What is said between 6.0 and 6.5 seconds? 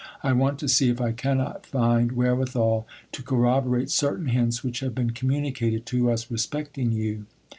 us re